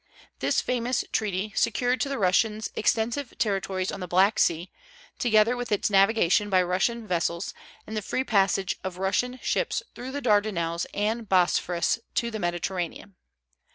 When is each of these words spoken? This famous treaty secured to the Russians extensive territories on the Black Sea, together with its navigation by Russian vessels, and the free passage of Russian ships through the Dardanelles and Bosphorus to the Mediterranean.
This 0.39 0.61
famous 0.61 1.05
treaty 1.11 1.53
secured 1.55 2.01
to 2.01 2.09
the 2.09 2.17
Russians 2.17 2.71
extensive 2.75 3.37
territories 3.37 3.91
on 3.91 3.99
the 3.99 4.07
Black 4.07 4.39
Sea, 4.39 4.71
together 5.19 5.55
with 5.55 5.71
its 5.71 5.91
navigation 5.91 6.49
by 6.49 6.63
Russian 6.63 7.05
vessels, 7.05 7.53
and 7.85 7.95
the 7.95 8.01
free 8.01 8.23
passage 8.23 8.75
of 8.83 8.97
Russian 8.97 9.37
ships 9.43 9.83
through 9.93 10.09
the 10.11 10.19
Dardanelles 10.21 10.87
and 10.95 11.29
Bosphorus 11.29 11.99
to 12.15 12.31
the 12.31 12.39
Mediterranean. 12.39 13.13